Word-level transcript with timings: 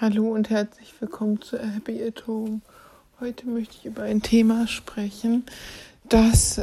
Hallo 0.00 0.32
und 0.32 0.50
herzlich 0.50 0.92
willkommen 0.98 1.40
zu 1.40 1.56
Happy 1.56 2.02
at 2.02 2.26
Home. 2.26 2.62
Heute 3.20 3.46
möchte 3.46 3.76
ich 3.78 3.86
über 3.86 4.02
ein 4.02 4.22
Thema 4.22 4.66
sprechen, 4.66 5.44
das 6.08 6.60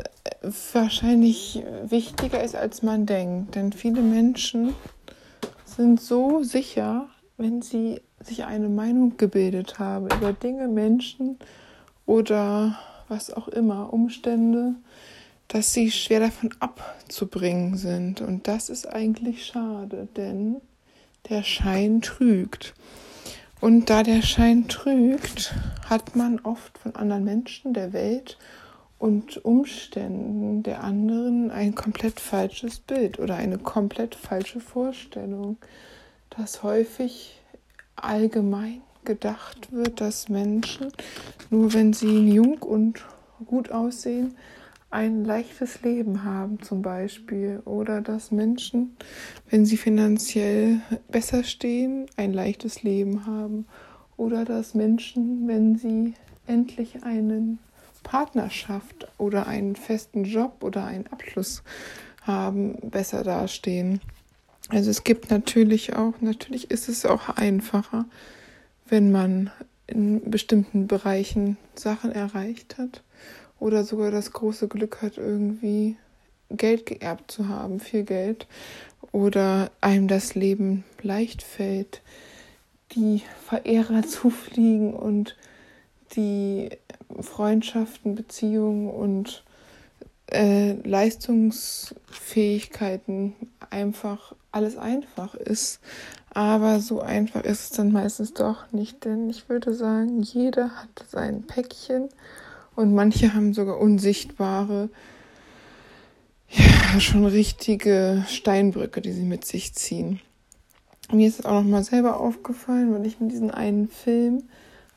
wahrscheinlich 0.74 1.64
wichtiger 1.86 2.44
ist, 2.44 2.58
als 2.58 2.84
man 2.84 3.06
denkt. 3.06 3.56
Denn 3.56 3.72
viele 3.72 4.02
Menschen 4.02 4.74
sind 5.64 6.02
so 6.02 6.44
sicher, 6.44 7.08
wenn 7.38 7.62
sie 7.62 8.02
sich 8.20 8.44
eine 8.44 8.68
Meinung 8.68 9.16
gebildet 9.16 9.80
haben 9.80 10.08
über 10.08 10.34
Dinge, 10.34 10.68
Menschen 10.68 11.40
oder 12.06 12.78
was 13.08 13.32
auch 13.32 13.48
immer, 13.48 13.94
Umstände, 13.94 14.76
dass 15.48 15.72
sie 15.72 15.90
schwer 15.90 16.20
davon 16.20 16.54
abzubringen 16.60 17.78
sind. 17.78 18.20
Und 18.20 18.50
das 18.50 18.68
ist 18.68 18.88
eigentlich 18.88 19.46
schade, 19.46 20.10
denn 20.18 20.58
der 21.30 21.44
Schein 21.44 22.02
trügt. 22.02 22.74
Und 23.62 23.92
da 23.92 24.02
der 24.02 24.24
Schein 24.24 24.68
trügt, 24.68 25.54
hat 25.88 26.16
man 26.16 26.40
oft 26.40 26.80
von 26.80 26.96
anderen 26.96 27.24
Menschen, 27.24 27.76
der 27.76 27.94
Welt 27.94 28.40
und 28.98 29.46
Umständen 29.46 30.64
der 30.64 30.84
anderen 30.84 31.52
ein 31.52 31.76
komplett 31.76 32.20
falsches 32.20 32.80
Bild 32.80 33.20
oder 33.20 33.36
eine 33.36 33.60
komplett 33.60 34.16
falsche 34.16 34.60
Vorstellung, 34.60 35.58
dass 36.32 36.64
häufig 36.64 37.40
allgemein 37.96 38.82
gedacht 39.06 39.72
wird, 39.72 40.02
dass 40.02 40.28
Menschen, 40.28 40.92
nur 41.52 41.72
wenn 41.74 41.94
sie 41.94 42.32
jung 42.32 42.58
und 42.64 43.06
gut 43.46 43.72
aussehen, 43.72 44.36
ein 44.92 45.24
leichtes 45.24 45.82
Leben 45.82 46.24
haben 46.24 46.62
zum 46.62 46.82
Beispiel. 46.82 47.62
Oder 47.66 48.02
dass 48.02 48.32
Menschen, 48.32 48.96
wenn 49.50 49.66
sie 49.66 49.78
finanziell 49.78 50.82
besser 51.10 51.44
stehen, 51.44 52.06
ein 52.18 52.34
leichtes 52.34 52.84
Leben 52.84 53.26
haben. 53.26 53.66
Oder 54.18 54.46
dass 54.46 54.76
Menschen, 54.76 55.48
wenn 55.48 55.78
sie 55.78 56.14
endlich 56.46 57.04
eine 57.04 57.58
Partnerschaft 58.04 59.08
oder 59.18 59.48
einen 59.48 59.76
festen 59.76 60.26
Job 60.26 60.58
oder 60.62 60.86
einen 60.86 61.08
Abschluss 61.08 61.64
haben, 62.24 62.76
besser 62.90 63.24
dastehen. 63.24 64.02
Also 64.70 64.90
es 64.90 65.04
gibt 65.04 65.32
natürlich 65.32 65.96
auch, 65.96 66.14
natürlich 66.22 66.70
ist 66.70 66.90
es 66.90 67.06
auch 67.06 67.30
einfacher, 67.30 68.06
wenn 68.88 69.12
man 69.12 69.50
in 69.88 70.30
bestimmten 70.30 70.88
Bereichen 70.88 71.58
Sachen 71.76 72.12
erreicht 72.12 72.78
hat 72.78 73.04
oder 73.62 73.86
sogar 73.86 74.12
das 74.12 74.34
große 74.34 74.68
Glück 74.68 75.02
hat, 75.02 75.18
irgendwie 75.18 75.96
Geld 76.50 76.86
geerbt 76.88 77.32
zu 77.32 77.48
haben, 77.48 77.80
viel 77.80 78.04
Geld, 78.04 78.46
oder 79.14 79.72
einem 79.82 80.10
das 80.10 80.36
Leben 80.36 80.84
leicht 81.02 81.42
fällt, 81.44 82.02
die 82.92 83.24
Verehrer 83.48 84.04
zufliegen 84.08 84.94
und 84.94 85.38
die 86.16 86.70
Freundschaften, 87.22 88.16
Beziehungen 88.16 88.90
und 88.90 89.44
äh, 90.32 90.74
Leistungsfähigkeiten 90.74 93.36
einfach 93.70 94.34
alles 94.52 94.76
einfach 94.76 95.36
ist. 95.36 95.80
Aber 96.34 96.80
so 96.80 97.02
einfach 97.02 97.44
ist 97.44 97.62
es 97.62 97.70
dann 97.78 97.92
meistens 97.92 98.34
doch 98.34 98.72
nicht, 98.72 99.06
denn 99.06 99.30
ich 99.30 99.50
würde 99.50 99.76
sagen, 99.76 100.22
jeder 100.22 100.78
hat 100.78 101.06
sein 101.10 101.44
Päckchen 101.44 102.10
und 102.76 102.94
manche 102.94 103.34
haben 103.34 103.54
sogar 103.54 103.80
unsichtbare, 103.80 104.90
ja, 106.50 107.00
schon 107.00 107.26
richtige 107.26 108.26
Steinbrücke, 108.28 109.02
die 109.02 109.12
sie 109.12 109.24
mit 109.24 109.46
sich 109.46 109.74
ziehen. 109.74 110.20
Mir 111.12 111.28
ist 111.28 111.40
es 111.40 111.46
auch 111.46 111.62
noch 111.62 111.70
mal 111.70 111.84
selber 111.84 112.20
aufgefallen, 112.20 112.94
weil 112.94 113.06
ich 113.06 113.20
mir 113.20 113.28
diesen 113.28 113.52
einen 113.52 113.88
Film 113.88 114.44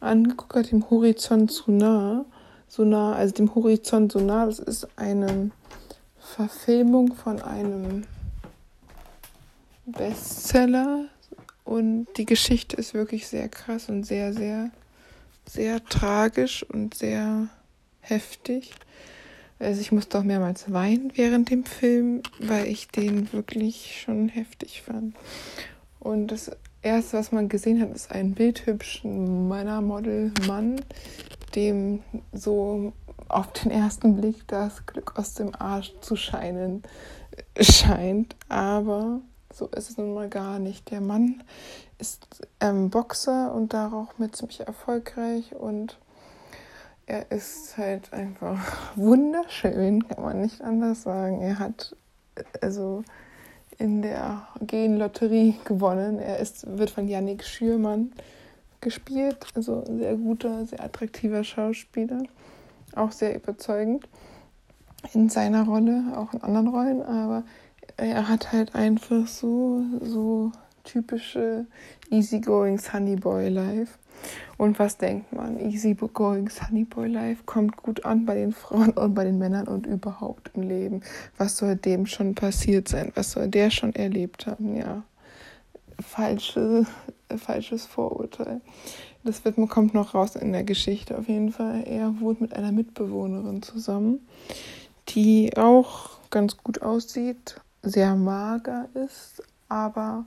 angeguckt 0.01 0.55
habe, 0.55 0.67
dem 0.67 0.89
Horizont 0.91 1.51
zu 1.51 1.73
nah, 1.73 2.25
so 2.69 2.85
nah, 2.85 3.15
also 3.15 3.35
dem 3.35 3.55
Horizont 3.55 4.13
so 4.13 4.21
nah, 4.21 4.47
das 4.47 4.59
ist 4.59 4.87
eine 4.97 5.51
Verfilmung 6.19 7.15
von 7.15 7.41
einem 7.43 8.05
Bestseller 9.87 11.07
und 11.65 12.07
die 12.17 12.27
Geschichte 12.27 12.77
ist 12.77 12.95
wirklich 12.95 13.27
sehr 13.27 13.49
krass 13.49 13.89
und 13.89 14.05
sehr, 14.05 14.33
sehr, 14.33 14.71
sehr 15.47 15.85
tragisch 15.85 16.65
und 16.65 16.95
sehr 16.95 17.49
heftig. 18.05 18.73
Also 19.59 19.81
ich 19.81 19.93
musste 19.93 20.19
auch 20.19 20.25
mehrmals 20.25 20.73
weinen 20.73 21.13
während 21.15 21.51
dem 21.51 21.65
Film, 21.65 22.23
weil 22.41 22.67
ich 22.67 22.89
den 22.89 23.33
wirklich 23.33 24.01
schon 24.01 24.29
heftig 24.29 24.83
fand. 24.83 25.15
Und 26.01 26.29
das 26.29 26.51
erste, 26.83 27.19
was 27.19 27.33
man 27.33 27.49
gesehen 27.49 27.81
hat, 27.81 27.95
ist 27.95 28.13
ein 28.13 28.35
bildhübschen 28.35 29.49
Männermodel-Mann, 29.49 30.81
dem 31.55 32.03
so 32.33 32.93
auf 33.29 33.53
den 33.53 33.71
ersten 33.71 34.17
Blick 34.17 34.47
das 34.49 34.85
Glück 34.87 35.19
aus 35.19 35.35
dem 35.35 35.55
Arsch 35.55 35.93
zu 36.01 36.17
scheinen 36.17 36.83
scheint. 37.59 38.37
Aber 38.49 39.21
so 39.53 39.67
ist 39.69 39.91
es 39.91 39.97
nun 39.97 40.15
mal 40.15 40.29
gar 40.29 40.59
nicht. 40.59 40.91
Der 40.91 41.01
Mann 41.01 41.43
ist 41.99 42.27
ähm, 42.61 42.91
Boxer 42.91 43.55
und 43.55 43.73
darauf 43.73 44.19
mit 44.19 44.37
ziemlich 44.37 44.61
erfolgreich 44.61 45.55
und 45.55 45.97
er 47.07 47.31
ist 47.31 47.77
halt 47.77 48.13
einfach 48.13 48.59
wunderschön, 48.97 50.09
kann 50.09 50.25
man 50.25 50.41
nicht 50.41 50.61
anders 50.63 51.03
sagen. 51.03 51.41
Er 51.41 51.59
hat 51.59 51.97
also 52.61 53.05
in 53.79 54.03
der 54.03 54.47
Genlotterie 54.61 55.57
gewonnen. 55.65 56.19
Er 56.19 56.39
ist, 56.39 56.79
wird 56.79 56.91
von 56.91 57.09
Yannick 57.09 57.45
Schürmann 57.45 58.13
gespielt, 58.81 59.47
also 59.55 59.85
sehr 59.87 60.15
guter, 60.17 60.67
sehr 60.67 60.83
attraktiver 60.83 61.43
Schauspieler, 61.43 62.23
auch 62.95 63.13
sehr 63.13 63.35
überzeugend 63.35 64.07
in 65.13 65.29
seiner 65.29 65.65
Rolle, 65.65 66.05
auch 66.17 66.33
in 66.33 66.43
anderen 66.43 66.69
Rollen, 66.69 67.03
aber 67.03 67.45
er 67.97 68.29
hat 68.29 68.53
halt 68.53 68.75
einfach 68.75 69.27
so, 69.27 69.83
so 70.01 70.53
typische 70.85 71.67
easygoing 72.11 72.79
Sunny 72.79 73.17
Boy 73.17 73.49
Life. 73.49 73.99
Und 74.57 74.79
was 74.79 74.99
denkt 74.99 75.33
man? 75.33 75.59
Easy 75.59 75.95
going 75.95 76.49
Sunny 76.49 76.85
Boy 76.85 77.09
Life 77.09 77.43
kommt 77.45 77.77
gut 77.77 78.05
an 78.05 78.25
bei 78.25 78.35
den 78.35 78.53
Frauen 78.53 78.91
und 78.91 79.15
bei 79.15 79.25
den 79.25 79.39
Männern 79.39 79.69
und 79.69 79.87
überhaupt 79.87 80.53
im 80.55 80.63
Leben. 80.63 81.03
Was 81.39 81.57
soll 81.57 81.77
dem 81.77 82.07
schon 82.07 82.35
passiert 82.35 82.89
sein? 82.89 83.13
Was 83.15 83.33
soll 83.33 83.49
der 83.49 83.71
schon 83.71 83.95
erlebt 83.95 84.47
haben? 84.47 84.77
Ja, 84.77 85.03
falsche, 86.01 86.87
falsches 87.37 87.87
Vorurteil. 87.87 88.61
Das 89.25 89.45
wird, 89.45 89.57
kommt 89.71 89.95
noch 89.95 90.15
raus 90.15 90.37
in 90.37 90.53
der 90.53 90.65
Geschichte 90.65 91.17
auf 91.17 91.29
jeden 91.29 91.51
Fall. 91.51 91.85
Er 91.87 92.21
wohnt 92.21 92.41
mit 92.41 92.55
einer 92.55 92.73
Mitbewohnerin 92.73 93.63
zusammen, 93.63 94.21
die 95.09 95.57
auch 95.57 96.11
ganz 96.31 96.59
gut 96.59 96.83
aussieht, 96.83 97.61
sehr 97.83 98.15
mager 98.17 98.89
ist, 98.95 99.43
aber 99.69 100.27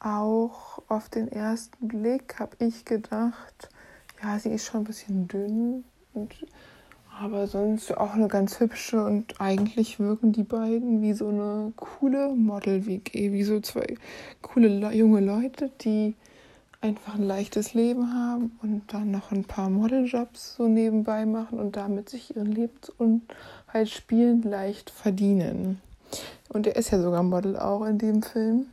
auch 0.00 0.82
auf 0.88 1.08
den 1.08 1.30
ersten 1.30 1.88
Blick 1.88 2.38
habe 2.38 2.56
ich 2.58 2.84
gedacht, 2.84 3.68
ja, 4.22 4.38
sie 4.38 4.50
ist 4.50 4.66
schon 4.66 4.82
ein 4.82 4.84
bisschen 4.84 5.28
dünn, 5.28 5.84
und, 6.14 6.34
aber 7.20 7.46
sonst 7.46 7.96
auch 7.96 8.14
eine 8.14 8.28
ganz 8.28 8.60
hübsche 8.60 9.04
und 9.04 9.40
eigentlich 9.40 9.98
wirken 9.98 10.32
die 10.32 10.44
beiden 10.44 11.02
wie 11.02 11.12
so 11.12 11.28
eine 11.28 11.72
coole 11.76 12.34
Model-WG, 12.34 13.32
wie 13.32 13.42
so 13.42 13.60
zwei 13.60 13.96
coole 14.42 14.92
junge 14.92 15.20
Leute, 15.20 15.70
die 15.80 16.14
einfach 16.80 17.16
ein 17.16 17.24
leichtes 17.24 17.74
Leben 17.74 18.14
haben 18.14 18.56
und 18.62 18.92
dann 18.92 19.10
noch 19.10 19.32
ein 19.32 19.44
paar 19.44 19.68
Modeljobs 19.68 20.54
so 20.54 20.68
nebenbei 20.68 21.26
machen 21.26 21.58
und 21.58 21.76
damit 21.76 22.08
sich 22.08 22.36
ihren 22.36 22.52
Lebensunterhalt 22.52 23.88
spielend 23.88 24.44
leicht 24.44 24.90
verdienen. 24.90 25.80
Und 26.48 26.66
er 26.66 26.76
ist 26.76 26.90
ja 26.90 27.00
sogar 27.00 27.22
Model 27.22 27.58
auch 27.58 27.84
in 27.84 27.98
dem 27.98 28.22
Film. 28.22 28.66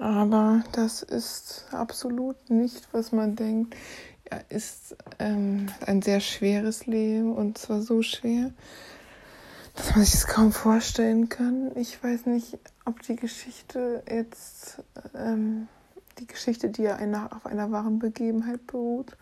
Aber 0.00 0.64
das 0.72 1.02
ist 1.02 1.66
absolut 1.72 2.50
nicht, 2.50 2.88
was 2.92 3.12
man 3.12 3.36
denkt. 3.36 3.76
Er 4.24 4.44
ist 4.48 4.96
ähm, 5.18 5.68
ein 5.86 6.02
sehr 6.02 6.20
schweres 6.20 6.86
Leben 6.86 7.34
und 7.34 7.58
zwar 7.58 7.82
so 7.82 8.02
schwer, 8.02 8.52
dass 9.74 9.94
man 9.94 10.04
sich 10.04 10.12
das 10.14 10.26
kaum 10.26 10.52
vorstellen 10.52 11.28
kann. 11.28 11.72
Ich 11.76 12.02
weiß 12.02 12.26
nicht, 12.26 12.58
ob 12.84 13.02
die 13.02 13.16
Geschichte 13.16 14.02
jetzt, 14.08 14.82
ähm, 15.14 15.68
die 16.18 16.26
Geschichte, 16.26 16.70
die 16.70 16.82
ja 16.82 16.96
einer, 16.96 17.30
auf 17.34 17.46
einer 17.46 17.70
wahren 17.70 17.98
Begebenheit 17.98 18.66
beruht, 18.66 19.16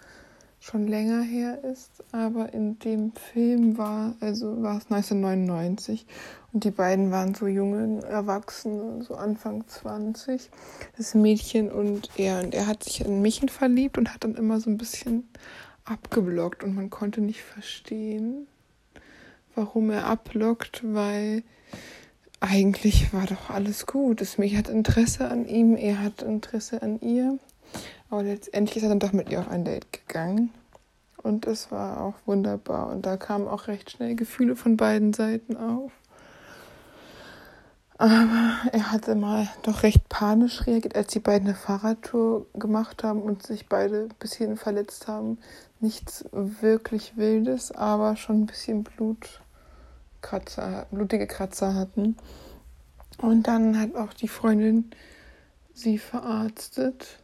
schon 0.60 0.86
länger 0.86 1.22
her 1.22 1.64
ist, 1.64 2.04
aber 2.12 2.52
in 2.52 2.78
dem 2.78 3.12
Film 3.12 3.78
war, 3.78 4.14
also 4.20 4.62
war 4.62 4.76
es 4.76 4.90
1999 4.90 6.06
und 6.52 6.64
die 6.64 6.70
beiden 6.70 7.10
waren 7.10 7.34
so 7.34 7.46
junge 7.46 8.02
Erwachsene, 8.04 9.02
so 9.04 9.14
Anfang 9.14 9.66
20, 9.66 10.50
das 10.96 11.14
Mädchen 11.14 11.70
und 11.70 12.10
er. 12.16 12.42
Und 12.42 12.54
er 12.54 12.66
hat 12.66 12.82
sich 12.82 13.04
in 13.04 13.22
Michen 13.22 13.48
verliebt 13.48 13.98
und 13.98 14.12
hat 14.12 14.24
dann 14.24 14.34
immer 14.34 14.60
so 14.60 14.68
ein 14.68 14.78
bisschen 14.78 15.28
abgeblockt 15.84 16.64
und 16.64 16.74
man 16.74 16.90
konnte 16.90 17.20
nicht 17.20 17.42
verstehen, 17.42 18.48
warum 19.54 19.90
er 19.90 20.06
abblockt, 20.06 20.82
weil 20.84 21.44
eigentlich 22.40 23.12
war 23.12 23.26
doch 23.26 23.50
alles 23.50 23.86
gut. 23.86 24.20
Das 24.20 24.36
Mädchen 24.38 24.58
hat 24.58 24.68
Interesse 24.68 25.28
an 25.28 25.46
ihm, 25.46 25.76
er 25.76 26.02
hat 26.02 26.22
Interesse 26.22 26.82
an 26.82 27.00
ihr. 27.00 27.38
Aber 28.08 28.24
letztendlich 28.24 28.78
ist 28.78 28.82
er 28.82 28.88
dann 28.88 28.98
doch 28.98 29.12
mit 29.12 29.30
ihr 29.30 29.38
auf 29.38 29.48
ein 29.48 29.64
Date 29.64 29.92
gegangen. 29.92 30.50
Und 31.22 31.46
es 31.46 31.70
war 31.70 32.00
auch 32.00 32.14
wunderbar. 32.26 32.90
Und 32.90 33.06
da 33.06 33.16
kamen 33.16 33.46
auch 33.46 33.68
recht 33.68 33.90
schnell 33.90 34.16
Gefühle 34.16 34.56
von 34.56 34.76
beiden 34.76 35.12
Seiten 35.12 35.56
auf. 35.56 35.92
Aber 38.00 38.56
er 38.72 38.92
hatte 38.92 39.14
mal 39.14 39.46
doch 39.62 39.82
recht 39.82 40.08
panisch 40.08 40.66
reagiert, 40.66 40.96
als 40.96 41.08
die 41.08 41.20
beiden 41.20 41.48
eine 41.48 41.54
Fahrradtour 41.54 42.46
gemacht 42.54 43.04
haben 43.04 43.20
und 43.20 43.46
sich 43.46 43.68
beide 43.68 44.04
ein 44.04 44.14
bisschen 44.18 44.56
verletzt 44.56 45.06
haben. 45.06 45.36
Nichts 45.80 46.24
wirklich 46.32 47.18
Wildes, 47.18 47.72
aber 47.72 48.16
schon 48.16 48.40
ein 48.40 48.46
bisschen 48.46 48.84
Blutkratzer, 48.84 50.86
blutige 50.90 51.26
Kratzer 51.26 51.74
hatten. 51.74 52.16
Und 53.18 53.46
dann 53.46 53.78
hat 53.78 53.94
auch 53.94 54.14
die 54.14 54.28
Freundin 54.28 54.90
sie 55.74 55.98
verarztet. 55.98 57.18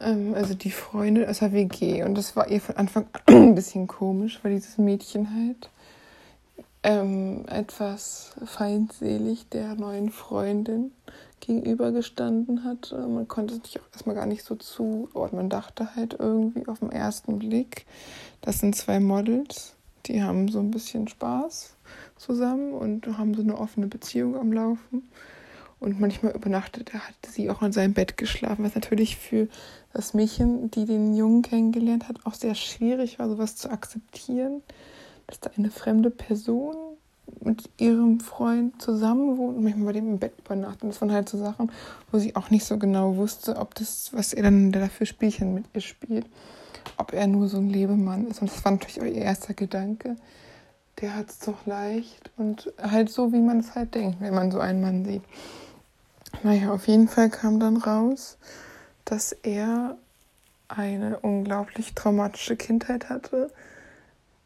Ähm, 0.00 0.34
also 0.34 0.54
die 0.54 0.72
Freundin 0.72 1.28
aus 1.28 1.38
der 1.38 1.52
WG. 1.52 2.02
Und 2.02 2.18
das 2.18 2.34
war 2.34 2.48
ihr 2.48 2.60
von 2.60 2.76
Anfang 2.76 3.06
an 3.12 3.22
ein 3.50 3.54
bisschen 3.54 3.86
komisch, 3.86 4.40
weil 4.42 4.54
dieses 4.54 4.78
Mädchen 4.78 5.32
halt 5.32 5.70
ähm, 6.84 7.46
etwas 7.48 8.34
feindselig 8.44 9.48
der 9.48 9.74
neuen 9.74 10.10
Freundin 10.10 10.92
gegenübergestanden 11.40 12.62
hat. 12.64 12.92
Man 12.92 13.26
konnte 13.26 13.54
es 13.54 13.62
sich 13.64 13.80
auch 13.80 13.86
erstmal 13.92 14.14
gar 14.14 14.26
nicht 14.26 14.44
so 14.44 14.54
zuordnen. 14.54 15.42
Man 15.42 15.50
dachte 15.50 15.96
halt 15.96 16.16
irgendwie 16.18 16.68
auf 16.68 16.80
den 16.80 16.92
ersten 16.92 17.38
Blick, 17.38 17.86
das 18.42 18.58
sind 18.58 18.76
zwei 18.76 19.00
Models, 19.00 19.74
die 20.06 20.22
haben 20.22 20.48
so 20.48 20.60
ein 20.60 20.70
bisschen 20.70 21.08
Spaß 21.08 21.74
zusammen 22.16 22.74
und 22.74 23.06
haben 23.18 23.34
so 23.34 23.42
eine 23.42 23.58
offene 23.58 23.86
Beziehung 23.86 24.36
am 24.36 24.52
Laufen. 24.52 25.08
Und 25.80 26.00
manchmal 26.00 26.32
übernachtet 26.32 26.94
er, 26.94 27.08
hat 27.08 27.14
sie 27.26 27.50
auch 27.50 27.62
in 27.62 27.72
seinem 27.72 27.94
Bett 27.94 28.16
geschlafen, 28.16 28.64
was 28.64 28.74
natürlich 28.74 29.16
für 29.16 29.48
das 29.92 30.14
Mädchen, 30.14 30.70
die 30.70 30.84
den 30.84 31.14
Jungen 31.14 31.42
kennengelernt 31.42 32.08
hat, 32.08 32.24
auch 32.24 32.34
sehr 32.34 32.54
schwierig 32.54 33.18
war, 33.18 33.28
sowas 33.28 33.56
zu 33.56 33.70
akzeptieren 33.70 34.62
dass 35.26 35.40
da 35.40 35.50
eine 35.56 35.70
fremde 35.70 36.10
Person 36.10 36.74
mit 37.40 37.68
ihrem 37.78 38.20
Freund 38.20 38.80
zusammen 38.80 39.38
wohnt 39.38 39.56
und 39.56 39.64
manchmal 39.64 39.86
bei 39.86 39.92
dem 39.92 40.08
im 40.08 40.18
Bett 40.18 40.34
übernachtet. 40.38 40.82
Und 40.82 40.88
das 40.90 41.00
waren 41.00 41.12
halt 41.12 41.28
so 41.28 41.38
Sachen, 41.38 41.70
wo 42.10 42.18
sie 42.18 42.36
auch 42.36 42.50
nicht 42.50 42.64
so 42.64 42.78
genau 42.78 43.16
wusste, 43.16 43.56
ob 43.56 43.74
das, 43.74 44.10
was 44.12 44.32
er 44.32 44.42
dann 44.44 44.72
dafür 44.72 45.06
Spielchen 45.06 45.54
mit 45.54 45.64
ihr 45.74 45.80
spielt, 45.80 46.26
ob 46.96 47.12
er 47.12 47.26
nur 47.26 47.48
so 47.48 47.58
ein 47.58 47.70
Lebemann 47.70 48.26
ist. 48.26 48.40
Und 48.40 48.50
das 48.50 48.64
war 48.64 48.72
natürlich 48.72 49.00
auch 49.00 49.06
ihr 49.06 49.22
erster 49.22 49.54
Gedanke. 49.54 50.16
Der 51.00 51.16
hat 51.16 51.28
es 51.30 51.38
doch 51.40 51.66
leicht 51.66 52.30
und 52.36 52.72
halt 52.80 53.10
so, 53.10 53.32
wie 53.32 53.40
man 53.40 53.60
es 53.60 53.74
halt 53.74 53.94
denkt, 53.94 54.20
wenn 54.20 54.34
man 54.34 54.52
so 54.52 54.60
einen 54.60 54.80
Mann 54.80 55.04
sieht. 55.04 55.22
Naja, 56.42 56.72
auf 56.72 56.86
jeden 56.86 57.08
Fall 57.08 57.30
kam 57.30 57.58
dann 57.58 57.76
raus, 57.76 58.38
dass 59.04 59.32
er 59.32 59.96
eine 60.68 61.18
unglaublich 61.20 61.94
traumatische 61.94 62.56
Kindheit 62.56 63.08
hatte 63.08 63.50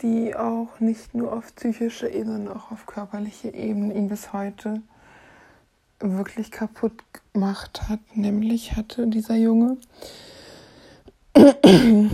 die 0.02 0.36
auch 0.36 0.80
nicht 0.80 1.14
nur 1.14 1.32
auf 1.32 1.54
psychischer 1.56 2.10
Ebene, 2.10 2.34
sondern 2.34 2.56
auch 2.56 2.70
auf 2.70 2.86
körperlicher 2.86 3.54
Ebene 3.54 3.94
ihn 3.94 4.08
bis 4.08 4.32
heute 4.32 4.82
wirklich 6.00 6.50
kaputt 6.50 6.92
gemacht 7.32 7.88
hat. 7.88 8.00
Nämlich 8.14 8.76
hatte 8.76 9.06
dieser 9.08 9.36
Junge 9.36 9.78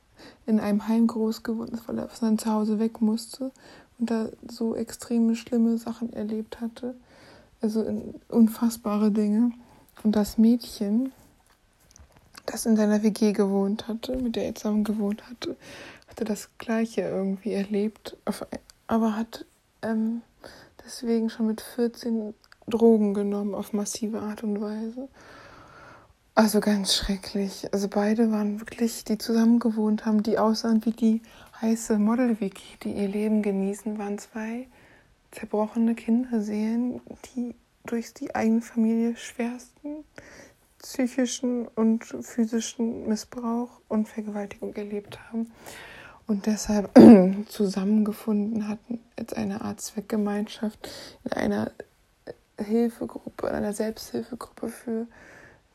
in 0.45 0.59
einem 0.59 0.87
Heim 0.87 1.07
groß 1.07 1.43
geworden 1.43 1.73
ist, 1.73 1.87
weil 1.87 1.97
er 1.97 2.07
von 2.07 2.27
seinem 2.27 2.37
Zuhause 2.37 2.79
weg 2.79 3.01
musste 3.01 3.51
und 3.99 4.09
da 4.09 4.29
so 4.47 4.75
extreme 4.75 5.35
schlimme 5.35 5.77
Sachen 5.77 6.13
erlebt 6.13 6.61
hatte. 6.61 6.95
Also 7.61 7.85
unfassbare 8.29 9.11
Dinge. 9.11 9.51
Und 10.03 10.15
das 10.15 10.37
Mädchen, 10.37 11.11
das 12.45 12.65
in 12.67 12.75
seiner 12.75 13.01
WG 13.01 13.33
gewohnt 13.33 13.87
hatte, 13.87 14.15
mit 14.17 14.35
der 14.35 14.45
er 14.45 14.55
zusammen 14.55 14.83
gewohnt 14.83 15.27
hatte, 15.27 15.55
hatte 16.07 16.23
das 16.23 16.49
Gleiche 16.59 17.01
irgendwie 17.01 17.53
erlebt, 17.53 18.15
aber 18.85 19.15
hat 19.15 19.45
ähm, 19.81 20.21
deswegen 20.85 21.29
schon 21.29 21.47
mit 21.47 21.61
14 21.61 22.33
Drogen 22.67 23.13
genommen 23.13 23.55
auf 23.55 23.73
massive 23.73 24.19
Art 24.19 24.43
und 24.43 24.61
Weise. 24.61 25.07
Also 26.35 26.59
ganz 26.59 26.93
schrecklich. 26.93 27.67
Also 27.73 27.87
beide 27.87 28.31
waren 28.31 28.59
wirklich, 28.59 29.03
die 29.03 29.17
zusammen 29.17 29.59
gewohnt 29.59 30.05
haben, 30.05 30.21
die 30.21 30.37
aussahen 30.37 30.85
wie 30.85 30.91
die 30.91 31.21
heiße 31.61 31.97
Model-Wiki, 31.97 32.77
die 32.83 32.91
ihr 32.91 33.07
Leben 33.07 33.41
genießen, 33.41 33.97
waren 33.97 34.19
zwei 34.19 34.67
zerbrochene 35.31 35.95
Kinderseelen, 35.95 37.01
die 37.35 37.55
durch 37.85 38.13
die 38.13 38.35
eigene 38.35 38.61
Familie 38.61 39.15
schwersten 39.15 40.03
psychischen 40.79 41.67
und 41.67 42.05
physischen 42.05 43.07
Missbrauch 43.07 43.81
und 43.87 44.07
Vergewaltigung 44.07 44.75
erlebt 44.75 45.19
haben 45.31 45.51
und 46.27 46.45
deshalb 46.45 46.91
zusammengefunden 47.47 48.67
hatten 48.67 48.99
als 49.17 49.33
eine 49.33 49.61
Art 49.61 49.81
Zweckgemeinschaft 49.81 50.89
in 51.23 51.33
einer 51.33 51.71
Hilfegruppe, 52.57 53.51
einer 53.51 53.73
Selbsthilfegruppe 53.73 54.69
für 54.69 55.07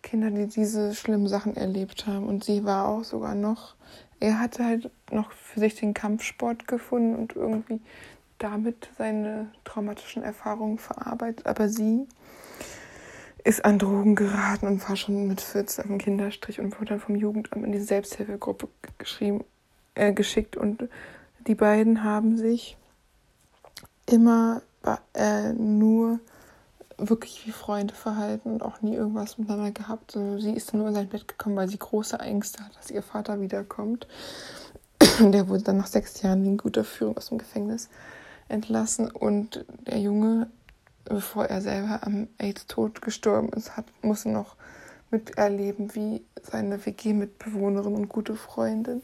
Kinder, 0.03 0.31
die 0.31 0.47
diese 0.47 0.95
schlimmen 0.95 1.29
Sachen 1.29 1.57
erlebt 1.57 2.07
haben. 2.07 2.27
Und 2.27 2.45
sie 2.45 2.65
war 2.65 2.89
auch 2.89 3.05
sogar 3.05 3.35
noch, 3.35 3.75
er 4.21 4.41
hatte 4.41 4.65
halt 4.65 4.91
noch 5.11 5.33
für 5.33 5.61
sich 5.61 5.75
den 5.77 5.95
Kampfsport 5.95 6.67
gefunden 6.67 7.17
und 7.17 7.37
irgendwie 7.37 7.81
damit 8.39 8.89
seine 8.99 9.51
traumatischen 9.65 10.23
Erfahrungen 10.23 10.79
verarbeitet. 10.79 11.47
Aber 11.47 11.69
sie 11.69 12.07
ist 13.45 13.65
an 13.65 13.79
Drogen 13.79 14.15
geraten 14.15 14.67
und 14.67 14.89
war 14.89 14.97
schon 14.97 15.27
mit 15.27 15.41
14 15.41 15.85
auf 15.85 15.89
dem 15.89 15.99
Kinderstrich 15.99 16.61
und 16.61 16.79
wurde 16.79 16.91
dann 16.91 17.01
vom 17.01 17.17
Jugendamt 17.17 17.65
in 17.65 17.73
diese 17.73 17.85
Selbsthilfegruppe 17.85 18.69
geschrieben, 18.99 19.45
äh, 19.95 20.13
geschickt. 20.13 20.57
Und 20.57 20.89
die 21.47 21.55
beiden 21.55 22.05
haben 22.05 22.37
sich 22.37 22.77
immer 24.07 24.63
äh, 25.15 25.53
nur 25.53 26.21
wirklich 27.09 27.47
wie 27.47 27.53
Freunde 27.53 27.95
verhalten 27.95 28.53
und 28.53 28.63
auch 28.63 28.83
nie 28.83 28.95
irgendwas 28.95 29.39
miteinander 29.39 29.71
gehabt. 29.71 30.17
Also 30.17 30.39
sie 30.39 30.53
ist 30.53 30.75
nur 30.75 30.89
in 30.89 30.95
sein 30.95 31.09
Bett 31.09 31.29
gekommen, 31.29 31.57
weil 31.57 31.69
sie 31.69 31.79
große 31.79 32.19
Ängste 32.19 32.65
hat, 32.65 32.77
dass 32.77 32.91
ihr 32.91 33.03
Vater 33.03 33.41
wiederkommt. 33.41 34.07
Der 35.21 35.49
wurde 35.49 35.65
dann 35.65 35.79
nach 35.79 35.87
sechs 35.87 36.23
Jahren 36.23 36.45
in 36.45 36.57
guter 36.57 36.85
Führung 36.85 37.17
aus 37.17 37.29
dem 37.29 37.39
Gefängnis 37.39 37.89
entlassen 38.49 39.11
und 39.11 39.65
der 39.87 39.99
Junge, 39.99 40.49
bevor 41.05 41.47
er 41.47 41.61
selber 41.61 42.01
am 42.03 42.29
AIDS-Tod 42.39 43.03
gestorben 43.03 43.49
ist, 43.51 43.77
hat, 43.77 43.87
musste 44.03 44.29
noch 44.29 44.57
miterleben, 45.11 45.95
wie 45.95 46.25
seine 46.43 46.85
WG-Mitbewohnerin 46.85 47.95
und 47.95 48.09
gute 48.09 48.37
Freundin 48.37 49.03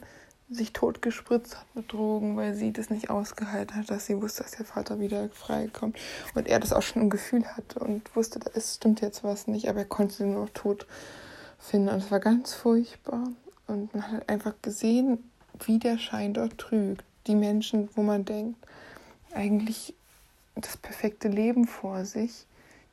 sich 0.51 0.73
totgespritzt 0.73 1.57
hat 1.57 1.67
mit 1.75 1.93
Drogen, 1.93 2.37
weil 2.37 2.55
sie 2.55 2.73
das 2.73 2.89
nicht 2.89 3.11
ausgehalten 3.11 3.77
hat, 3.77 3.91
dass 3.91 4.07
sie 4.07 4.21
wusste, 4.21 4.43
dass 4.43 4.53
der 4.53 4.65
Vater 4.65 4.99
wieder 4.99 5.29
freikommt. 5.31 5.99
Und 6.35 6.49
er 6.49 6.59
das 6.59 6.73
auch 6.73 6.83
schon 6.83 7.03
im 7.03 7.11
Gefühl 7.11 7.45
hatte 7.45 7.81
und 7.81 8.15
wusste, 8.17 8.41
es 8.55 8.77
stimmt 8.77 9.01
jetzt 9.01 9.23
was 9.25 9.47
nicht, 9.47 9.69
aber 9.69 9.81
er 9.81 9.85
konnte 9.85 10.15
sie 10.15 10.25
nur 10.25 10.45
noch 10.45 10.51
tot 10.51 10.87
finden. 11.59 11.91
Und 11.91 11.99
es 11.99 12.11
war 12.11 12.21
ganz 12.21 12.55
furchtbar. 12.55 13.29
Und 13.67 13.95
man 13.95 14.11
hat 14.11 14.29
einfach 14.29 14.55
gesehen, 14.63 15.31
wie 15.67 15.79
der 15.79 15.99
Schein 15.99 16.33
dort 16.33 16.57
trügt. 16.57 17.05
Die 17.27 17.35
Menschen, 17.35 17.91
wo 17.95 18.03
man 18.03 18.25
denkt, 18.25 18.59
eigentlich 19.35 19.95
das 20.55 20.79
perfekte 20.79 21.29
Leben 21.29 21.67
vor 21.67 22.07
sich, 22.07 22.47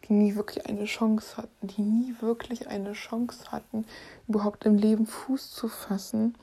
die 0.08 0.14
nie 0.14 0.36
wirklich 0.36 0.66
eine 0.66 0.86
Chance 0.86 1.38
hatten, 1.38 1.68
die 1.68 1.82
nie 1.82 2.16
wirklich 2.20 2.68
eine 2.68 2.92
Chance 2.92 3.52
hatten, 3.52 3.86
überhaupt 4.28 4.66
im 4.66 4.76
Leben 4.76 5.08
Fuß 5.08 5.52
zu 5.52 5.70
fassen 5.70 6.36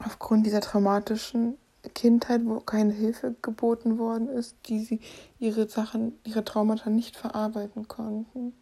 aufgrund 0.00 0.46
dieser 0.46 0.60
traumatischen 0.60 1.56
Kindheit, 1.94 2.42
wo 2.44 2.60
keine 2.60 2.92
Hilfe 2.92 3.34
geboten 3.42 3.98
worden 3.98 4.28
ist, 4.28 4.56
die 4.66 4.80
sie 4.80 5.00
ihre 5.38 5.68
Sachen, 5.68 6.18
ihre 6.24 6.44
Traumata 6.44 6.90
nicht 6.90 7.16
verarbeiten 7.16 7.88
konnten 7.88 8.54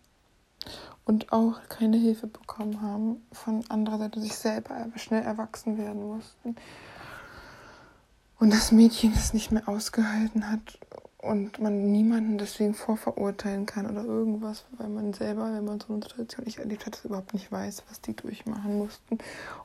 und 1.04 1.32
auch 1.32 1.60
keine 1.68 1.96
Hilfe 1.96 2.26
bekommen 2.26 2.80
haben 2.80 3.22
von 3.32 3.64
anderer 3.68 3.98
Seite, 3.98 4.20
sich 4.20 4.34
selber 4.34 4.86
schnell 4.96 5.22
erwachsen 5.22 5.78
werden 5.78 6.06
mussten. 6.06 6.56
Und 8.38 8.52
das 8.52 8.72
Mädchen 8.72 9.12
es 9.14 9.34
nicht 9.34 9.52
mehr 9.52 9.68
ausgehalten 9.68 10.50
hat 10.50 10.78
und 11.18 11.60
man 11.60 11.92
niemanden 11.92 12.38
deswegen 12.38 12.74
vorverurteilen 12.74 13.66
kann 13.66 13.88
oder 13.88 14.04
irgendwas, 14.04 14.64
weil 14.76 14.88
man 14.88 15.12
selber, 15.12 15.52
wenn 15.52 15.64
man 15.64 15.78
so 15.78 15.92
eine 15.92 16.02
Situation 16.02 16.44
nicht 16.44 16.58
erlebt 16.58 16.84
hat, 16.84 17.04
überhaupt 17.04 17.34
nicht 17.34 17.52
weiß, 17.52 17.84
was 17.88 18.00
die 18.00 18.14
durchmachen 18.16 18.78
mussten. 18.78 19.18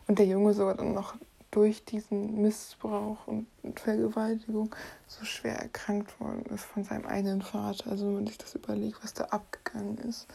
Und 0.07 0.19
der 0.19 0.27
Junge 0.27 0.53
sogar 0.53 0.75
dann 0.75 0.93
noch 0.93 1.15
durch 1.57 1.83
diesen 1.83 2.39
Missbrauch 2.43 3.25
und 3.25 3.47
Vergewaltigung 3.79 4.75
so 5.07 5.25
schwer 5.25 5.55
erkrankt 5.55 6.19
worden 6.19 6.45
ist 6.53 6.65
von 6.65 6.83
seinem 6.83 7.07
eigenen 7.07 7.41
Vater. 7.41 7.89
Also 7.89 8.05
wenn 8.05 8.13
man 8.13 8.27
sich 8.27 8.37
das 8.37 8.53
überlegt, 8.53 9.03
was 9.03 9.15
da 9.15 9.23
abgegangen 9.23 9.97
ist, 9.97 10.27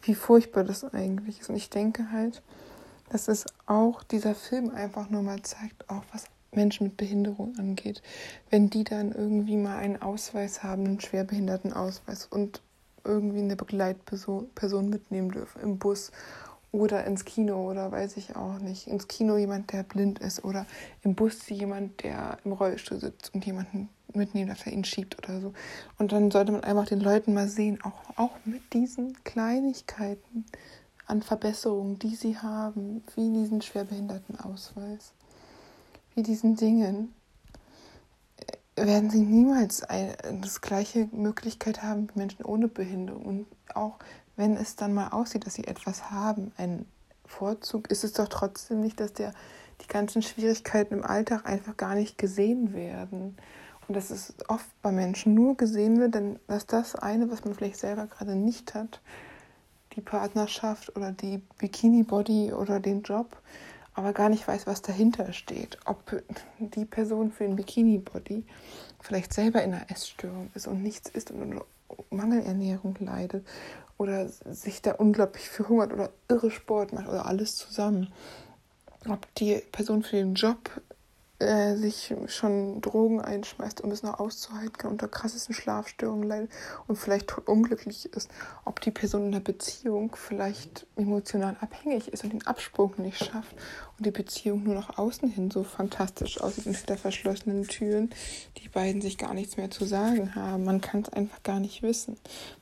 wie 0.00 0.14
furchtbar 0.14 0.64
das 0.64 0.82
eigentlich 0.94 1.40
ist. 1.40 1.50
Und 1.50 1.56
ich 1.56 1.68
denke 1.68 2.10
halt, 2.10 2.40
dass 3.10 3.28
es 3.28 3.44
auch 3.66 4.02
dieser 4.02 4.34
Film 4.34 4.70
einfach 4.70 5.10
nur 5.10 5.20
mal 5.20 5.42
zeigt, 5.42 5.90
auch 5.90 6.04
was 6.10 6.24
Menschen 6.52 6.86
mit 6.86 6.96
Behinderung 6.96 7.54
angeht. 7.58 8.00
Wenn 8.48 8.70
die 8.70 8.84
dann 8.84 9.12
irgendwie 9.12 9.58
mal 9.58 9.76
einen 9.76 10.00
Ausweis 10.00 10.62
haben, 10.62 10.86
einen 10.86 11.00
Schwerbehindertenausweis 11.00 12.24
und 12.24 12.62
irgendwie 13.04 13.40
eine 13.40 13.56
Begleitperson 13.56 14.48
Person 14.54 14.88
mitnehmen 14.88 15.32
dürfen 15.32 15.60
im 15.60 15.76
Bus 15.78 16.12
oder 16.72 17.04
ins 17.04 17.26
Kino 17.26 17.70
oder 17.70 17.92
weiß 17.92 18.16
ich 18.16 18.34
auch 18.34 18.58
nicht. 18.58 18.86
Ins 18.86 19.06
Kino 19.06 19.36
jemand, 19.36 19.72
der 19.72 19.82
blind 19.82 20.18
ist 20.18 20.42
oder 20.42 20.66
im 21.02 21.14
Bus 21.14 21.48
jemand, 21.48 22.02
der 22.02 22.38
im 22.44 22.52
Rollstuhl 22.52 22.98
sitzt 22.98 23.32
und 23.34 23.44
jemanden 23.44 23.90
mitnehmen, 24.14 24.48
dass 24.48 24.66
er 24.66 24.72
ihn 24.72 24.84
schiebt 24.84 25.18
oder 25.18 25.40
so. 25.40 25.52
Und 25.98 26.12
dann 26.12 26.30
sollte 26.30 26.52
man 26.52 26.64
einfach 26.64 26.86
den 26.86 27.00
Leuten 27.00 27.34
mal 27.34 27.48
sehen, 27.48 27.78
auch, 27.82 28.18
auch 28.18 28.36
mit 28.44 28.72
diesen 28.72 29.22
Kleinigkeiten 29.24 30.46
an 31.06 31.22
Verbesserungen, 31.22 31.98
die 31.98 32.14
sie 32.14 32.38
haben, 32.38 33.02
wie 33.14 33.30
diesen 33.32 33.60
Schwerbehindertenausweis, 33.60 35.12
wie 36.14 36.22
diesen 36.22 36.56
Dingen, 36.56 37.14
äh, 38.76 38.86
werden 38.86 39.10
sie 39.10 39.22
niemals 39.22 39.82
eine, 39.82 40.16
das 40.40 40.62
gleiche 40.62 41.08
Möglichkeit 41.12 41.82
haben 41.82 42.08
wie 42.08 42.18
Menschen 42.18 42.44
ohne 42.44 42.68
Behinderung. 42.68 43.24
Und 43.24 43.46
auch 43.74 43.98
wenn 44.36 44.56
es 44.56 44.76
dann 44.76 44.94
mal 44.94 45.08
aussieht, 45.08 45.46
dass 45.46 45.54
sie 45.54 45.64
etwas 45.64 46.10
haben, 46.10 46.52
einen 46.56 46.86
Vorzug, 47.26 47.90
ist 47.90 48.04
es 48.04 48.12
doch 48.12 48.28
trotzdem 48.28 48.80
nicht, 48.80 49.00
dass 49.00 49.12
der, 49.12 49.32
die 49.82 49.88
ganzen 49.88 50.22
Schwierigkeiten 50.22 50.94
im 50.94 51.04
Alltag 51.04 51.46
einfach 51.46 51.76
gar 51.76 51.94
nicht 51.94 52.18
gesehen 52.18 52.72
werden. 52.72 53.36
Und 53.88 53.96
dass 53.96 54.10
es 54.10 54.34
oft 54.48 54.66
bei 54.80 54.92
Menschen 54.92 55.34
nur 55.34 55.56
gesehen 55.56 55.98
wird, 55.98 56.14
denn 56.14 56.38
dass 56.46 56.66
das 56.66 56.94
eine, 56.94 57.30
was 57.30 57.44
man 57.44 57.54
vielleicht 57.54 57.78
selber 57.78 58.06
gerade 58.06 58.36
nicht 58.36 58.74
hat, 58.74 59.00
die 59.96 60.00
Partnerschaft 60.00 60.96
oder 60.96 61.12
die 61.12 61.42
Bikini-Body 61.58 62.52
oder 62.52 62.80
den 62.80 63.02
Job, 63.02 63.36
aber 63.94 64.12
gar 64.12 64.28
nicht 64.28 64.46
weiß, 64.48 64.66
was 64.66 64.80
dahinter 64.82 65.32
steht. 65.32 65.78
Ob 65.84 66.22
die 66.58 66.84
Person 66.84 67.30
für 67.30 67.44
den 67.44 67.56
Bikini-Body 67.56 68.44
vielleicht 69.00 69.34
selber 69.34 69.62
in 69.62 69.74
einer 69.74 69.90
Essstörung 69.90 70.50
ist 70.54 70.66
und 70.66 70.82
nichts 70.82 71.10
isst 71.10 71.30
und 71.30 71.60
Mangelernährung 72.10 72.96
leidet 73.00 73.46
oder 74.02 74.28
sich 74.28 74.82
da 74.82 74.92
unglaublich 74.92 75.48
verhungert 75.48 75.92
oder 75.92 76.10
irre 76.28 76.50
Sport 76.50 76.92
macht 76.92 77.08
oder 77.08 77.26
alles 77.26 77.56
zusammen. 77.56 78.12
Ob 79.08 79.32
die 79.36 79.62
Person 79.72 80.02
für 80.02 80.16
den 80.16 80.34
Job 80.34 80.70
äh, 81.42 81.76
sich 81.76 82.14
schon 82.26 82.80
Drogen 82.80 83.20
einschmeißt, 83.20 83.80
um 83.82 83.90
es 83.90 84.02
noch 84.02 84.20
auszuhalten 84.20 84.88
unter 84.88 85.08
krassesten 85.08 85.54
Schlafstörungen 85.54 86.28
leidet 86.28 86.50
und 86.86 86.96
vielleicht 86.96 87.36
unglücklich 87.46 88.06
ist, 88.14 88.30
ob 88.64 88.80
die 88.80 88.90
Person 88.90 89.26
in 89.26 89.32
der 89.32 89.40
Beziehung 89.40 90.14
vielleicht 90.16 90.86
emotional 90.96 91.56
abhängig 91.60 92.08
ist 92.08 92.24
und 92.24 92.32
den 92.32 92.46
Absprung 92.46 92.94
nicht 92.98 93.24
schafft 93.24 93.54
und 93.98 94.06
die 94.06 94.10
Beziehung 94.10 94.62
nur 94.62 94.74
nach 94.74 94.96
außen 94.96 95.28
hin 95.28 95.50
so 95.50 95.64
fantastisch 95.64 96.40
aussieht 96.40 96.66
und 96.66 96.76
hinter 96.76 96.96
verschlossenen 96.96 97.64
Türen 97.64 98.10
die 98.58 98.68
beiden 98.68 99.02
sich 99.02 99.18
gar 99.18 99.34
nichts 99.34 99.56
mehr 99.56 99.70
zu 99.70 99.84
sagen 99.84 100.34
haben. 100.34 100.64
Man 100.64 100.80
kann 100.80 101.02
es 101.02 101.12
einfach 101.12 101.42
gar 101.42 101.60
nicht 101.60 101.82
wissen. 101.82 102.16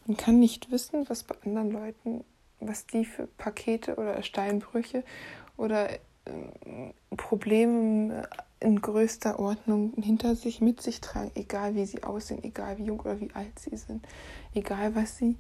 Man 0.06 0.16
kann 0.16 0.38
nicht 0.38 0.70
wissen, 0.70 1.08
was 1.08 1.22
bei 1.22 1.36
anderen 1.44 1.70
Leuten, 1.70 2.24
was 2.60 2.86
die 2.86 3.04
für 3.04 3.26
Pakete 3.26 3.96
oder 3.96 4.22
Steinbrüche 4.22 5.04
oder 5.56 5.90
äh, 5.90 5.98
Probleme 7.16 8.28
in 8.60 8.80
größter 8.80 9.38
Ordnung 9.38 9.94
hinter 9.96 10.36
sich, 10.36 10.60
mit 10.60 10.82
sich 10.82 11.00
tragen, 11.00 11.30
egal 11.34 11.74
wie 11.74 11.86
sie 11.86 12.02
aussehen, 12.02 12.44
egal 12.44 12.78
wie 12.78 12.84
jung 12.84 13.00
oder 13.00 13.18
wie 13.20 13.30
alt 13.32 13.58
sie 13.58 13.76
sind, 13.76 14.06
egal 14.54 14.94
was 14.94 15.16
sie 15.16 15.36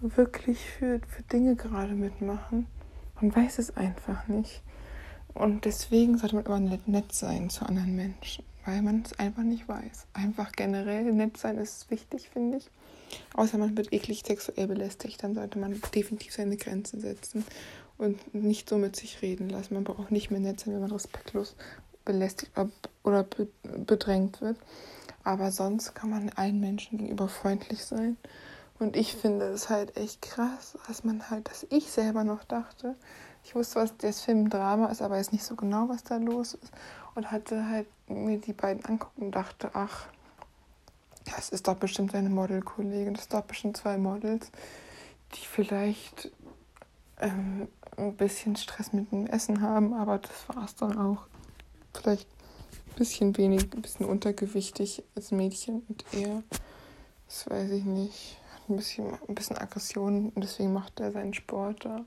wirklich 0.00 0.58
für, 0.58 1.00
für 1.06 1.22
Dinge 1.22 1.56
gerade 1.56 1.94
mitmachen. 1.94 2.66
Man 3.20 3.34
weiß 3.34 3.58
es 3.58 3.76
einfach 3.76 4.28
nicht. 4.28 4.62
Und 5.34 5.64
deswegen 5.64 6.16
sollte 6.16 6.36
man 6.36 6.44
immer 6.46 6.78
nett, 6.86 7.12
sein 7.12 7.50
zu 7.50 7.66
anderen 7.66 7.96
Menschen, 7.96 8.44
weil 8.64 8.82
man 8.82 9.02
es 9.04 9.18
einfach 9.18 9.42
nicht 9.42 9.68
weiß. 9.68 10.06
Einfach 10.12 10.52
generell 10.52 11.12
nett 11.12 11.36
sein 11.36 11.58
ist 11.58 11.90
wichtig, 11.90 12.30
finde 12.32 12.58
ich. 12.58 12.70
Außer 13.34 13.58
man 13.58 13.76
wird 13.76 13.92
eklig 13.92 14.22
sexuell 14.24 14.66
belästigt, 14.66 15.22
dann 15.22 15.34
sollte 15.34 15.58
man 15.58 15.80
definitiv 15.94 16.32
seine 16.32 16.56
Grenzen 16.56 17.00
setzen 17.00 17.44
und 17.98 18.34
nicht 18.34 18.68
so 18.68 18.78
mit 18.78 18.96
sich 18.96 19.22
reden 19.22 19.48
lassen. 19.48 19.74
Man 19.74 19.84
braucht 19.84 20.10
nicht 20.10 20.30
mehr 20.30 20.40
nett 20.40 20.60
sein, 20.60 20.74
wenn 20.74 20.80
man 20.80 20.92
respektlos 20.92 21.56
belästigt 22.04 22.52
oder 23.02 23.26
bedrängt 23.62 24.40
wird. 24.40 24.58
Aber 25.22 25.50
sonst 25.50 25.94
kann 25.94 26.10
man 26.10 26.30
allen 26.30 26.60
Menschen 26.60 26.98
gegenüber 26.98 27.28
freundlich 27.28 27.84
sein. 27.84 28.16
Und 28.78 28.96
ich 28.96 29.14
finde 29.14 29.46
es 29.46 29.70
halt 29.70 29.96
echt 29.96 30.20
krass, 30.20 30.76
dass 30.86 31.04
man 31.04 31.30
halt, 31.30 31.48
dass 31.48 31.66
ich 31.70 31.90
selber 31.90 32.24
noch 32.24 32.44
dachte, 32.44 32.96
ich 33.44 33.54
wusste, 33.54 33.76
was 33.76 33.96
das 33.98 34.22
Film 34.22 34.48
Drama 34.48 34.86
ist, 34.86 35.02
aber 35.02 35.18
jetzt 35.18 35.32
nicht 35.32 35.44
so 35.44 35.54
genau, 35.54 35.88
was 35.88 36.02
da 36.02 36.16
los 36.16 36.54
ist. 36.54 36.72
Und 37.14 37.30
hatte 37.30 37.68
halt 37.68 37.86
mir 38.08 38.38
die 38.38 38.52
beiden 38.52 38.84
angucken 38.84 39.26
und 39.26 39.32
dachte, 39.32 39.70
ach, 39.74 40.06
das 41.24 41.50
ist 41.50 41.68
doch 41.68 41.76
bestimmt 41.76 42.12
seine 42.12 42.30
Modelkollegin, 42.30 43.14
das 43.14 43.24
ist 43.24 43.34
doch 43.34 43.42
bestimmt 43.42 43.76
zwei 43.76 43.98
Models, 43.98 44.50
die 45.34 45.46
vielleicht 45.46 46.32
ähm, 47.20 47.68
ein 47.96 48.16
bisschen 48.16 48.56
Stress 48.56 48.92
mit 48.92 49.12
dem 49.12 49.26
Essen 49.26 49.60
haben, 49.60 49.94
aber 49.94 50.18
das 50.18 50.48
war 50.48 50.64
es 50.64 50.74
dann 50.74 50.98
auch 50.98 51.26
vielleicht 51.96 52.28
ein 52.88 52.94
bisschen 52.96 53.36
wenig, 53.36 53.72
ein 53.72 53.82
bisschen 53.82 54.06
untergewichtig 54.06 55.02
als 55.16 55.30
Mädchen 55.30 55.82
und 55.88 56.04
er, 56.12 56.42
das 57.26 57.48
weiß 57.50 57.70
ich 57.72 57.84
nicht, 57.84 58.38
hat 58.54 58.68
ein 58.68 58.76
bisschen, 58.76 59.18
ein 59.28 59.34
bisschen 59.34 59.58
Aggression 59.58 60.30
und 60.30 60.42
deswegen 60.44 60.72
macht 60.72 61.00
er 61.00 61.12
seinen 61.12 61.34
Sport 61.34 61.84
da. 61.84 62.04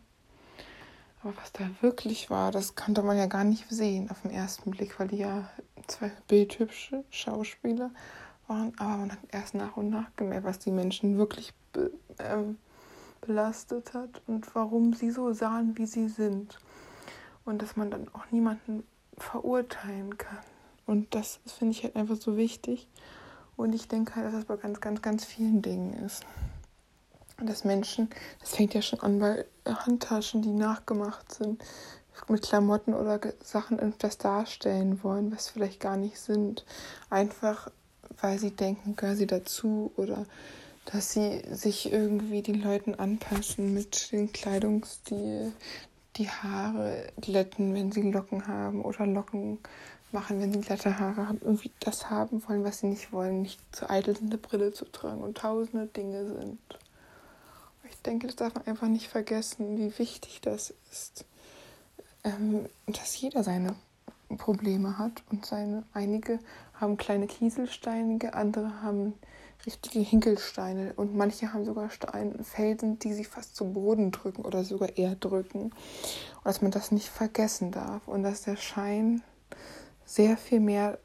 Aber 1.23 1.35
was 1.37 1.51
da 1.51 1.69
wirklich 1.81 2.29
war, 2.29 2.51
das 2.51 2.75
konnte 2.75 3.01
man 3.01 3.17
ja 3.17 3.25
gar 3.25 3.43
nicht 3.43 3.65
sehen 3.69 4.09
auf 4.11 4.21
den 4.21 4.31
ersten 4.31 4.71
Blick, 4.71 4.99
weil 4.99 5.07
die 5.07 5.17
ja 5.17 5.49
zwei 5.87 6.11
bildhübsche 6.27 7.03
Schauspieler 7.09 7.91
waren. 8.47 8.73
Aber 8.77 8.97
man 8.97 9.11
hat 9.11 9.19
erst 9.31 9.55
nach 9.55 9.77
und 9.77 9.89
nach 9.89 10.15
gemerkt, 10.15 10.45
was 10.45 10.59
die 10.59 10.71
Menschen 10.71 11.17
wirklich 11.17 11.53
be 11.73 11.91
ähm, 12.19 12.57
belastet 13.21 13.93
hat 13.93 14.21
und 14.27 14.53
warum 14.55 14.93
sie 14.93 15.11
so 15.11 15.33
sahen, 15.33 15.77
wie 15.77 15.85
sie 15.85 16.07
sind. 16.07 16.59
Und 17.45 17.61
dass 17.61 17.75
man 17.75 17.89
dann 17.89 18.07
auch 18.13 18.31
niemanden 18.31 18.83
verurteilen 19.17 20.17
kann. 20.17 20.39
Und 20.85 21.13
das 21.13 21.39
finde 21.45 21.73
ich 21.73 21.83
halt 21.83 21.95
einfach 21.95 22.15
so 22.17 22.37
wichtig. 22.37 22.87
Und 23.55 23.73
ich 23.73 23.87
denke 23.87 24.15
halt, 24.15 24.27
dass 24.27 24.33
das 24.33 24.45
bei 24.45 24.55
ganz, 24.55 24.79
ganz, 24.79 25.01
ganz 25.01 25.25
vielen 25.25 25.61
Dingen 25.61 25.93
ist. 26.05 26.25
Dass 27.43 27.63
Menschen, 27.63 28.09
das 28.39 28.55
fängt 28.55 28.73
ja 28.73 28.81
schon 28.81 28.99
an 28.99 29.19
bei 29.19 29.45
Handtaschen, 29.65 30.41
die 30.41 30.53
nachgemacht 30.53 31.33
sind, 31.33 31.63
mit 32.27 32.41
Klamotten 32.41 32.93
oder 32.93 33.19
Sachen 33.43 33.79
etwas 33.79 34.17
darstellen 34.17 35.03
wollen, 35.03 35.31
was 35.31 35.49
vielleicht 35.49 35.79
gar 35.79 35.97
nicht 35.97 36.19
sind. 36.19 36.65
Einfach, 37.09 37.69
weil 38.21 38.39
sie 38.39 38.51
denken, 38.51 38.95
gehören 38.95 39.17
sie 39.17 39.27
dazu 39.27 39.91
oder 39.97 40.25
dass 40.85 41.11
sie 41.11 41.43
sich 41.51 41.91
irgendwie 41.91 42.41
den 42.41 42.61
Leuten 42.61 42.95
anpassen 42.95 43.73
mit 43.73 44.11
dem 44.11 44.31
Kleidungsstil, 44.31 45.51
die 46.17 46.29
Haare 46.29 47.11
glätten, 47.21 47.73
wenn 47.73 47.91
sie 47.91 48.11
Locken 48.11 48.47
haben 48.47 48.83
oder 48.83 49.05
Locken 49.05 49.59
machen, 50.11 50.39
wenn 50.39 50.51
sie 50.53 50.61
glatte 50.61 50.99
Haare 50.99 51.27
haben. 51.27 51.39
Irgendwie 51.41 51.71
das 51.79 52.09
haben 52.09 52.41
wollen, 52.47 52.63
was 52.63 52.79
sie 52.79 52.87
nicht 52.87 53.11
wollen. 53.11 53.41
Nicht 53.41 53.59
zu 53.75 53.89
eitel 53.89 54.15
sind, 54.15 54.31
eine 54.31 54.37
Brille 54.37 54.71
zu 54.73 54.85
tragen 54.85 55.21
und 55.21 55.37
tausende 55.37 55.87
Dinge 55.87 56.25
sind. 56.25 56.59
Ich 57.89 58.01
denke, 58.01 58.27
das 58.27 58.35
darf 58.35 58.55
man 58.55 58.67
einfach 58.67 58.87
nicht 58.87 59.07
vergessen, 59.07 59.77
wie 59.77 59.97
wichtig 59.97 60.41
das 60.41 60.73
ist. 60.91 61.25
Ähm, 62.23 62.67
dass 62.85 63.19
jeder 63.19 63.43
seine 63.43 63.75
Probleme 64.37 64.97
hat 64.97 65.23
und 65.31 65.45
seine 65.45 65.83
einige 65.93 66.39
haben 66.73 66.97
kleine 66.97 67.27
Kieselsteinige, 67.27 68.33
andere 68.33 68.81
haben 68.81 69.13
richtige 69.65 69.99
Hinkelsteine 69.99 70.93
und 70.95 71.15
manche 71.15 71.53
haben 71.53 71.65
sogar 71.65 71.89
Steine, 71.89 72.43
Felsen, 72.43 72.99
die 72.99 73.13
sie 73.13 73.25
fast 73.25 73.55
zu 73.55 73.65
Boden 73.73 74.11
drücken 74.11 74.45
oder 74.45 74.63
sogar 74.63 74.97
eher 74.97 75.15
drücken. 75.15 75.63
Und 75.63 76.45
dass 76.45 76.61
man 76.61 76.71
das 76.71 76.91
nicht 76.91 77.09
vergessen 77.09 77.71
darf 77.71 78.07
und 78.07 78.23
dass 78.23 78.43
der 78.43 78.55
Schein 78.55 79.23
sehr 80.05 80.37
viel 80.37 80.59
mehr 80.59 80.99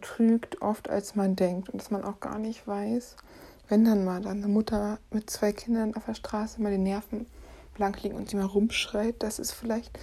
trügt 0.00 0.62
oft, 0.62 0.88
als 0.88 1.14
man 1.14 1.36
denkt 1.36 1.68
und 1.68 1.80
dass 1.80 1.90
man 1.90 2.04
auch 2.04 2.20
gar 2.20 2.38
nicht 2.38 2.66
weiß, 2.66 3.16
wenn 3.68 3.84
dann 3.84 4.04
mal 4.04 4.20
dann 4.20 4.38
eine 4.38 4.48
Mutter 4.48 4.98
mit 5.10 5.30
zwei 5.30 5.52
Kindern 5.52 5.94
auf 5.94 6.06
der 6.06 6.14
Straße 6.14 6.60
mal 6.60 6.72
die 6.72 6.78
Nerven 6.78 7.26
blank 7.74 8.02
liegen 8.02 8.16
und 8.16 8.28
sie 8.28 8.36
mal 8.36 8.46
rumschreit, 8.46 9.22
dass 9.22 9.38
es 9.38 9.52
vielleicht 9.52 9.98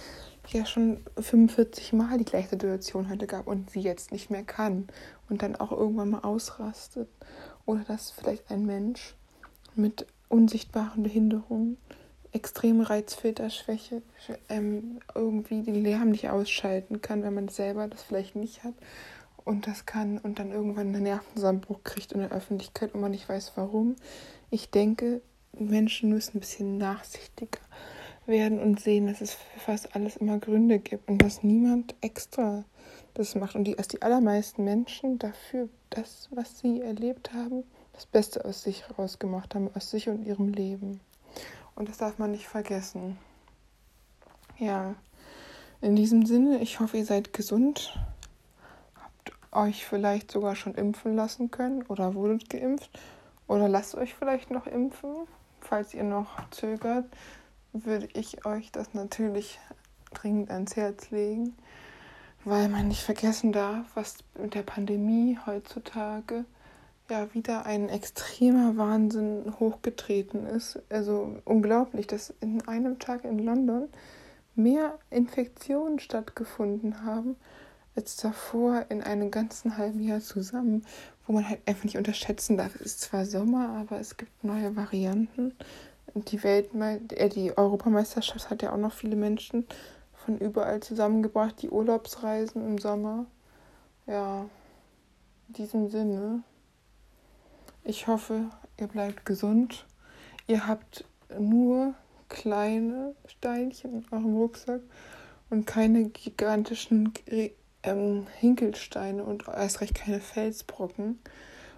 ja 0.48 0.64
schon 0.64 1.04
45 1.18 1.92
Mal 1.92 2.16
die 2.16 2.24
gleiche 2.24 2.50
Situation 2.50 3.10
heute 3.10 3.26
gab 3.26 3.46
und 3.46 3.70
sie 3.70 3.80
jetzt 3.80 4.12
nicht 4.12 4.30
mehr 4.30 4.44
kann 4.44 4.88
und 5.28 5.42
dann 5.42 5.56
auch 5.56 5.72
irgendwann 5.72 6.10
mal 6.10 6.20
ausrastet. 6.20 7.08
Oder 7.68 7.84
dass 7.84 8.10
vielleicht 8.10 8.50
ein 8.50 8.64
Mensch 8.64 9.14
mit 9.74 10.06
unsichtbaren 10.30 11.02
Behinderungen, 11.02 11.76
extreme 12.32 12.88
Reizfilterschwäche, 12.88 14.00
ähm, 14.48 15.00
irgendwie 15.14 15.60
den 15.60 15.82
Lärm 15.82 16.08
nicht 16.08 16.30
ausschalten 16.30 17.02
kann, 17.02 17.22
wenn 17.22 17.34
man 17.34 17.48
selber 17.48 17.86
das 17.86 18.02
vielleicht 18.02 18.36
nicht 18.36 18.64
hat 18.64 18.72
und 19.44 19.66
das 19.66 19.84
kann 19.84 20.16
und 20.16 20.38
dann 20.38 20.50
irgendwann 20.50 20.94
einen 20.94 21.02
Nervenzusammenbruch 21.02 21.84
kriegt 21.84 22.12
in 22.12 22.20
der 22.20 22.32
Öffentlichkeit 22.32 22.94
und 22.94 23.02
man 23.02 23.10
nicht 23.10 23.28
weiß 23.28 23.52
warum. 23.56 23.96
Ich 24.48 24.70
denke, 24.70 25.20
Menschen 25.52 26.08
müssen 26.08 26.38
ein 26.38 26.40
bisschen 26.40 26.78
nachsichtiger 26.78 27.60
werden 28.24 28.60
und 28.60 28.80
sehen, 28.80 29.08
dass 29.08 29.20
es 29.20 29.34
für 29.34 29.60
fast 29.60 29.94
alles 29.94 30.16
immer 30.16 30.38
Gründe 30.38 30.78
gibt 30.78 31.06
und 31.06 31.20
dass 31.20 31.42
niemand 31.42 31.94
extra 32.00 32.64
das 33.14 33.34
macht 33.34 33.54
und 33.54 33.64
die, 33.64 33.74
dass 33.74 33.88
die 33.88 34.02
allermeisten 34.02 34.64
Menschen 34.64 35.18
dafür 35.18 35.68
das, 35.90 36.28
was 36.30 36.58
sie 36.58 36.80
erlebt 36.80 37.32
haben, 37.32 37.64
das 37.92 38.06
Beste 38.06 38.44
aus 38.44 38.62
sich 38.62 38.84
rausgemacht 38.98 39.54
haben, 39.54 39.70
aus 39.74 39.90
sich 39.90 40.08
und 40.08 40.24
ihrem 40.24 40.48
Leben. 40.48 41.00
Und 41.74 41.88
das 41.88 41.98
darf 41.98 42.18
man 42.18 42.30
nicht 42.30 42.46
vergessen. 42.46 43.18
Ja, 44.58 44.94
in 45.80 45.94
diesem 45.94 46.26
Sinne, 46.26 46.58
ich 46.58 46.80
hoffe, 46.80 46.96
ihr 46.96 47.04
seid 47.04 47.32
gesund 47.32 47.96
euch 49.52 49.86
vielleicht 49.86 50.30
sogar 50.30 50.56
schon 50.56 50.74
impfen 50.74 51.16
lassen 51.16 51.50
können 51.50 51.82
oder 51.82 52.14
wurdet 52.14 52.50
geimpft 52.50 52.90
oder 53.46 53.68
lasst 53.68 53.94
euch 53.94 54.14
vielleicht 54.14 54.50
noch 54.50 54.66
impfen. 54.66 55.26
Falls 55.60 55.94
ihr 55.94 56.04
noch 56.04 56.48
zögert, 56.50 57.06
würde 57.72 58.08
ich 58.14 58.44
euch 58.46 58.70
das 58.70 58.94
natürlich 58.94 59.58
dringend 60.12 60.50
ans 60.50 60.76
Herz 60.76 61.10
legen, 61.10 61.56
weil 62.48 62.68
man 62.68 62.88
nicht 62.88 63.02
vergessen 63.02 63.52
darf, 63.52 63.86
was 63.94 64.18
mit 64.40 64.54
der 64.54 64.62
Pandemie 64.62 65.38
heutzutage 65.46 66.44
ja 67.10 67.32
wieder 67.34 67.66
ein 67.66 67.88
extremer 67.88 68.76
Wahnsinn 68.76 69.54
hochgetreten 69.58 70.46
ist. 70.46 70.80
Also 70.90 71.38
unglaublich, 71.44 72.06
dass 72.06 72.34
in 72.40 72.66
einem 72.68 72.98
Tag 72.98 73.24
in 73.24 73.38
London 73.38 73.88
mehr 74.54 74.98
Infektionen 75.10 75.98
stattgefunden 75.98 77.04
haben 77.04 77.36
als 77.96 78.16
davor 78.16 78.86
in 78.90 79.02
einem 79.02 79.30
ganzen 79.30 79.76
halben 79.76 80.00
Jahr 80.00 80.20
zusammen, 80.20 80.84
wo 81.26 81.32
man 81.32 81.48
halt 81.48 81.60
einfach 81.66 81.84
nicht 81.84 81.98
unterschätzen 81.98 82.56
darf. 82.56 82.74
Es 82.76 82.82
ist 82.82 83.00
zwar 83.00 83.26
Sommer, 83.26 83.70
aber 83.70 83.98
es 83.98 84.16
gibt 84.16 84.44
neue 84.44 84.76
Varianten. 84.76 85.52
Die 86.14 86.42
Weltme 86.42 87.00
äh, 87.10 87.28
die 87.28 87.56
Europameisterschaft 87.56 88.50
hat 88.50 88.62
ja 88.62 88.72
auch 88.72 88.78
noch 88.78 88.92
viele 88.92 89.16
Menschen 89.16 89.66
von 90.28 90.36
überall 90.36 90.80
zusammengebracht, 90.80 91.62
die 91.62 91.70
Urlaubsreisen 91.70 92.62
im 92.62 92.76
Sommer. 92.76 93.24
Ja, 94.06 94.44
in 95.48 95.54
diesem 95.54 95.88
Sinne. 95.88 96.42
Ich 97.82 98.08
hoffe, 98.08 98.50
ihr 98.78 98.88
bleibt 98.88 99.24
gesund. 99.24 99.86
Ihr 100.46 100.66
habt 100.66 101.06
nur 101.38 101.94
kleine 102.28 103.14
Steinchen 103.24 103.94
in 103.94 104.06
eurem 104.10 104.36
Rucksack 104.36 104.82
und 105.48 105.66
keine 105.66 106.10
gigantischen 106.10 107.14
ähm, 107.82 108.26
Hinkelsteine 108.38 109.24
und 109.24 109.48
erst 109.48 109.80
recht 109.80 109.94
keine 109.94 110.20
Felsbrocken. 110.20 111.20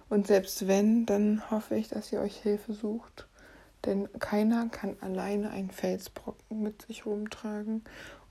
Und 0.09 0.27
selbst 0.27 0.67
wenn, 0.67 1.05
dann 1.05 1.49
hoffe 1.49 1.75
ich, 1.75 1.87
dass 1.87 2.11
ihr 2.11 2.19
euch 2.19 2.35
Hilfe 2.35 2.73
sucht. 2.73 3.29
Denn 3.85 4.09
keiner 4.19 4.67
kann 4.67 4.97
alleine 4.99 5.51
einen 5.51 5.71
Felsbrocken 5.71 6.61
mit 6.61 6.81
sich 6.81 7.05
rumtragen. 7.05 7.83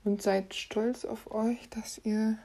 Und 0.03 0.21
seid 0.21 0.53
stolz 0.53 1.05
auf 1.05 1.31
euch, 1.31 1.69
dass 1.69 1.99
ihr 2.03 2.37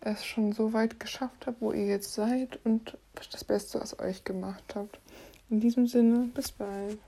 es 0.00 0.24
schon 0.24 0.52
so 0.52 0.72
weit 0.72 0.98
geschafft 0.98 1.46
habt, 1.46 1.60
wo 1.60 1.72
ihr 1.72 1.86
jetzt 1.86 2.14
seid 2.14 2.58
und 2.64 2.96
das 3.32 3.44
Beste 3.44 3.80
aus 3.80 3.98
euch 3.98 4.24
gemacht 4.24 4.74
habt. 4.74 4.98
In 5.50 5.60
diesem 5.60 5.86
Sinne, 5.86 6.30
bis 6.34 6.52
bald. 6.52 6.98